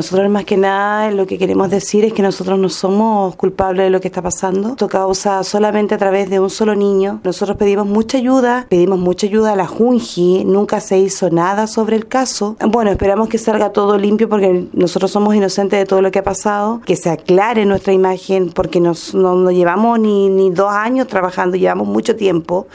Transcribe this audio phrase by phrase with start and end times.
[0.00, 3.90] Nosotros más que nada lo que queremos decir es que nosotros no somos culpables de
[3.90, 4.70] lo que está pasando.
[4.70, 7.20] Esto causa solamente a través de un solo niño.
[7.22, 11.96] Nosotros pedimos mucha ayuda, pedimos mucha ayuda a la Junji, nunca se hizo nada sobre
[11.96, 12.56] el caso.
[12.66, 16.24] Bueno, esperamos que salga todo limpio porque nosotros somos inocentes de todo lo que ha
[16.24, 21.58] pasado, que se aclare nuestra imagen porque nos, no, llevamos ni, ni dos años trabajando,
[21.58, 22.66] llevamos mucho tiempo